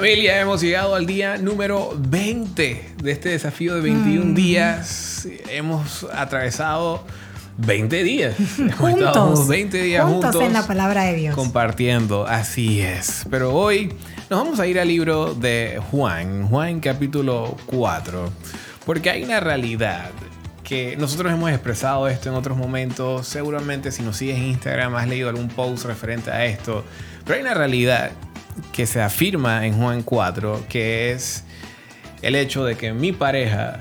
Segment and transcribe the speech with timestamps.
[0.00, 4.34] Familia, hemos llegado al día número 20 de este desafío de 21 Mm.
[4.34, 5.26] días.
[5.48, 7.02] Hemos atravesado
[7.56, 8.34] 20 días.
[8.58, 9.06] Hemos Juntos.
[9.06, 11.34] estado 20 días juntos, juntos en la palabra de Dios.
[11.34, 12.26] compartiendo.
[12.26, 13.24] Así es.
[13.30, 13.90] Pero hoy
[14.28, 18.30] nos vamos a ir al libro de Juan, Juan capítulo 4,
[18.84, 20.10] porque hay una realidad
[20.62, 23.26] que nosotros hemos expresado esto en otros momentos.
[23.26, 26.84] Seguramente si nos sigues en Instagram has leído algún post referente a esto.
[27.24, 28.10] Pero hay una realidad
[28.72, 31.44] que se afirma en Juan 4, que es
[32.22, 33.78] el hecho de que mi pareja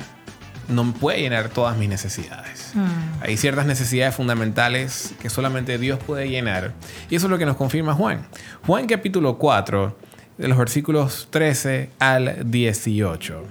[0.68, 2.72] no puede llenar todas mis necesidades.
[2.74, 3.24] Mm.
[3.24, 6.74] Hay ciertas necesidades fundamentales que solamente Dios puede llenar.
[7.10, 8.28] Y eso es lo que nos confirma Juan.
[8.66, 9.98] Juan capítulo 4,
[10.38, 13.44] de los versículos 13 al 18.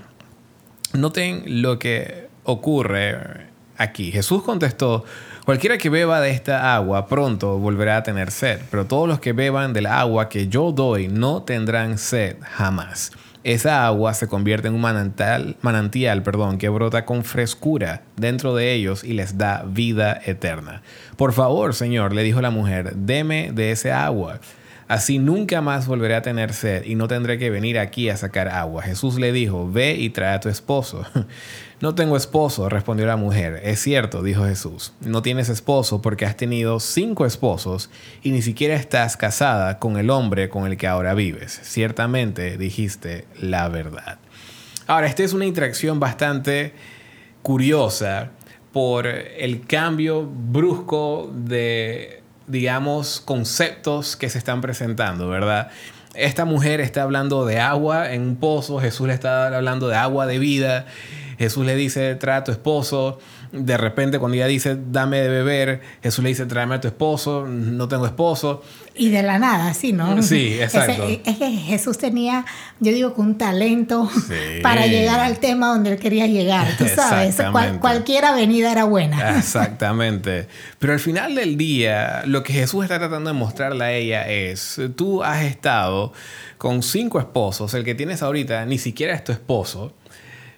[0.95, 4.12] Noten lo que ocurre aquí.
[4.12, 5.05] Jesús contestó,
[5.45, 9.33] cualquiera que beba de esta agua pronto volverá a tener sed, pero todos los que
[9.33, 13.12] beban del agua que yo doy no tendrán sed jamás.
[13.44, 18.72] Esa agua se convierte en un manantial, manantial perdón, que brota con frescura dentro de
[18.72, 20.81] ellos y les da vida eterna.
[21.19, 24.41] Por favor, Señor, le dijo la mujer, deme de ese agua.
[24.87, 28.49] Así nunca más volveré a tener sed y no tendré que venir aquí a sacar
[28.49, 28.83] agua.
[28.83, 31.05] Jesús le dijo, ve y trae a tu esposo.
[31.81, 33.61] No tengo esposo, respondió la mujer.
[33.62, 34.95] Es cierto, dijo Jesús.
[35.01, 37.91] No tienes esposo porque has tenido cinco esposos
[38.23, 41.61] y ni siquiera estás casada con el hombre con el que ahora vives.
[41.62, 44.19] Ciertamente dijiste la verdad.
[44.87, 46.73] Ahora, esta es una interacción bastante
[47.43, 48.31] curiosa
[48.73, 55.70] por el cambio brusco de, digamos, conceptos que se están presentando, ¿verdad?
[56.14, 60.27] Esta mujer está hablando de agua en un pozo, Jesús le está hablando de agua
[60.27, 60.87] de vida,
[61.39, 63.19] Jesús le dice, trae a tu esposo,
[63.55, 67.47] de repente cuando ella dice, dame de beber, Jesús le dice, tráeme a tu esposo,
[67.47, 68.62] no tengo esposo.
[68.97, 70.22] Y de la nada, sí, ¿no?
[70.22, 71.05] Sí, exacto.
[71.05, 72.44] Ese- es que Jesús tenía,
[72.81, 74.34] yo digo que un talento Sí.
[74.62, 76.66] para llegar al tema donde él quería llegar.
[76.76, 77.37] Tú sabes.
[77.53, 79.38] Cual- cualquier avenida era buena.
[79.38, 80.48] Exactamente.
[80.78, 84.81] Pero al final del día, lo que Jesús está tratando de mostrarle a ella es,
[84.97, 86.12] tú has estado
[86.59, 89.93] con cinco esposos, el que tienes ahorita ni siquiera es tu esposo,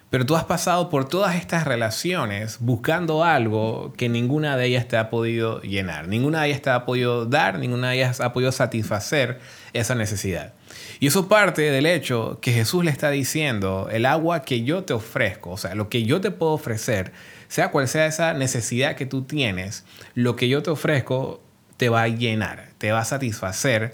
[0.09, 4.97] pero tú has pasado por todas estas relaciones buscando algo que ninguna de ellas te
[4.97, 8.51] ha podido llenar, ninguna de ellas te ha podido dar, ninguna de ellas ha podido
[8.51, 9.39] satisfacer
[9.73, 10.53] esa necesidad.
[10.99, 14.93] Y eso parte del hecho que Jesús le está diciendo, el agua que yo te
[14.93, 17.11] ofrezco, o sea, lo que yo te puedo ofrecer,
[17.49, 19.83] sea cual sea esa necesidad que tú tienes,
[20.15, 21.41] lo que yo te ofrezco
[21.75, 23.93] te va a llenar, te va a satisfacer,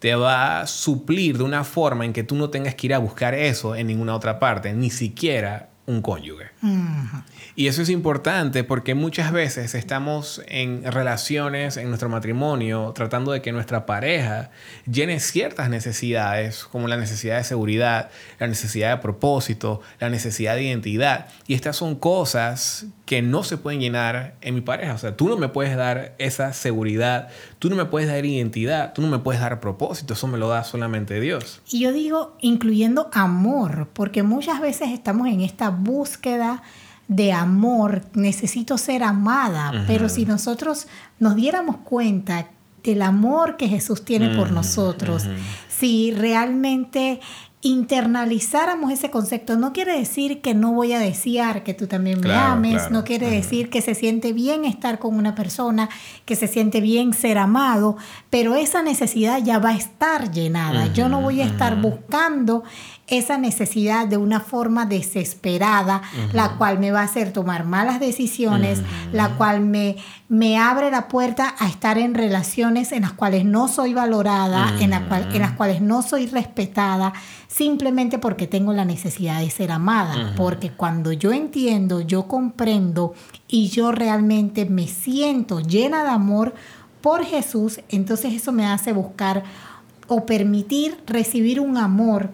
[0.00, 2.98] te va a suplir de una forma en que tú no tengas que ir a
[2.98, 6.46] buscar eso en ninguna otra parte, ni siquiera un cónyuge.
[6.62, 7.22] Ujú.
[7.56, 13.42] Y eso es importante porque muchas veces estamos en relaciones, en nuestro matrimonio, tratando de
[13.42, 14.50] que nuestra pareja
[14.90, 20.64] llene ciertas necesidades, como la necesidad de seguridad, la necesidad de propósito, la necesidad de
[20.64, 21.26] identidad.
[21.46, 24.94] Y estas son cosas que no se pueden llenar en mi pareja.
[24.94, 28.92] O sea, tú no me puedes dar esa seguridad, tú no me puedes dar identidad,
[28.92, 31.60] tú no me puedes dar propósito, eso me lo da solamente Dios.
[31.68, 36.62] Y yo digo, incluyendo amor, porque muchas veces estamos en esta búsqueda
[37.08, 40.86] de amor, necesito ser amada, pero si nosotros
[41.18, 42.46] nos diéramos cuenta
[42.84, 45.24] del amor que Jesús tiene por nosotros,
[45.68, 47.20] si realmente
[47.62, 52.32] internalizáramos ese concepto, no quiere decir que no voy a desear que tú también me
[52.32, 52.90] ames, claro.
[52.90, 55.90] no quiere decir que se siente bien estar con una persona,
[56.24, 57.98] que se siente bien ser amado,
[58.30, 60.90] pero esa necesidad ya va a estar llenada.
[60.94, 62.64] Yo no voy a estar buscando
[63.10, 68.80] esa necesidad de una forma desesperada, la cual me va a hacer tomar malas decisiones,
[69.12, 69.96] la cual me,
[70.28, 74.90] me abre la puerta a estar en relaciones en las cuales no soy valorada, en,
[74.90, 77.12] la cual- en las cuales no soy respetada,
[77.48, 80.14] simplemente porque tengo la necesidad de ser amada.
[80.36, 83.14] Porque cuando yo entiendo, yo comprendo
[83.48, 86.54] y yo realmente me siento llena de amor
[87.00, 89.42] por Jesús, entonces eso me hace buscar
[90.12, 92.30] o permitir recibir un amor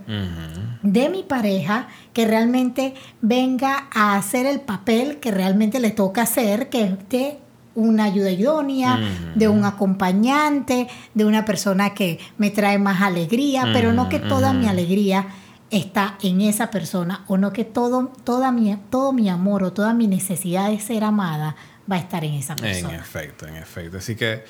[0.82, 6.70] de mi pareja que realmente venga a hacer el papel que realmente le toca hacer,
[6.70, 7.38] que es de
[7.74, 8.98] una ayuda idónea,
[9.34, 14.54] de un acompañante, de una persona que me trae más alegría, pero no que toda
[14.54, 15.26] mi alegría
[15.70, 19.92] está en esa persona o no que todo, toda mi, todo mi amor o toda
[19.92, 21.56] mi necesidad de ser amada
[21.90, 22.96] va a estar en esa En persona.
[22.96, 23.98] efecto, en efecto.
[23.98, 24.44] Así que,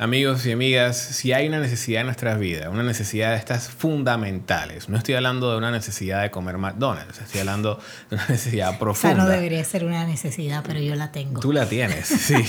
[0.00, 4.88] amigos y amigas, si hay una necesidad en nuestras vidas, una necesidad de estas fundamentales,
[4.88, 8.78] no estoy hablando de una necesidad de comer McDonald's, estoy hablando de una necesidad Esa
[8.78, 9.24] profunda.
[9.24, 11.40] no debería ser una necesidad, pero yo la tengo.
[11.40, 12.42] Tú la tienes, sí.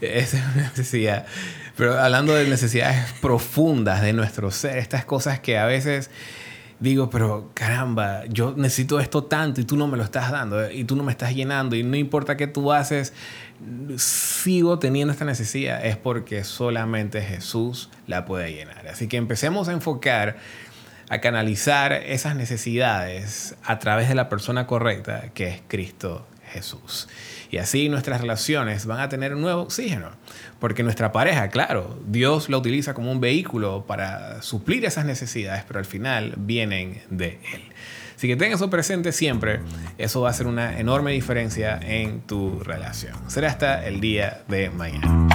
[0.00, 1.26] Esa es una necesidad.
[1.76, 6.08] Pero hablando de necesidades profundas de nuestro ser, estas cosas que a veces
[6.78, 10.84] digo, pero caramba, yo necesito esto tanto y tú no me lo estás dando y
[10.84, 13.12] tú no me estás llenando y no importa qué tú haces,
[13.96, 18.88] sigo teniendo esta necesidad, es porque solamente Jesús la puede llenar.
[18.88, 20.36] Así que empecemos a enfocar,
[21.08, 27.08] a canalizar esas necesidades a través de la persona correcta que es Cristo Jesús.
[27.50, 30.10] Y así nuestras relaciones van a tener un nuevo oxígeno.
[30.58, 35.78] Porque nuestra pareja, claro, Dios la utiliza como un vehículo para suplir esas necesidades, pero
[35.78, 37.62] al final vienen de Él.
[38.16, 39.60] Así que tenga eso presente siempre.
[39.98, 43.14] Eso va a hacer una enorme diferencia en tu relación.
[43.28, 45.28] Será hasta el día de mañana.